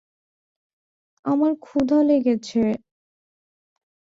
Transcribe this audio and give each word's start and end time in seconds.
আমার 1.25 1.51
ক্ষুধা 1.61 1.99
লেগেছে। 2.03 2.61